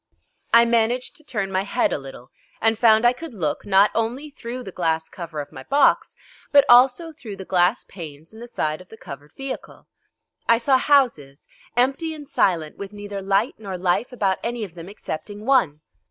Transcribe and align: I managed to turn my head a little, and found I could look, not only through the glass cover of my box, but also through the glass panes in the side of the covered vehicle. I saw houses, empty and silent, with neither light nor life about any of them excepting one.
I 0.51 0.65
managed 0.65 1.15
to 1.17 1.23
turn 1.23 1.51
my 1.51 1.61
head 1.61 1.93
a 1.93 1.99
little, 1.99 2.31
and 2.59 2.75
found 2.79 3.05
I 3.05 3.13
could 3.13 3.35
look, 3.35 3.67
not 3.67 3.91
only 3.93 4.31
through 4.31 4.63
the 4.63 4.71
glass 4.71 5.07
cover 5.07 5.39
of 5.41 5.51
my 5.51 5.61
box, 5.61 6.15
but 6.51 6.65
also 6.67 7.11
through 7.11 7.35
the 7.35 7.45
glass 7.45 7.83
panes 7.83 8.33
in 8.33 8.39
the 8.39 8.47
side 8.47 8.81
of 8.81 8.89
the 8.89 8.97
covered 8.97 9.33
vehicle. 9.33 9.85
I 10.49 10.57
saw 10.57 10.79
houses, 10.79 11.45
empty 11.77 12.15
and 12.15 12.27
silent, 12.27 12.77
with 12.77 12.93
neither 12.93 13.21
light 13.21 13.53
nor 13.59 13.77
life 13.77 14.11
about 14.11 14.39
any 14.43 14.63
of 14.63 14.73
them 14.73 14.89
excepting 14.89 15.45
one. 15.45 15.81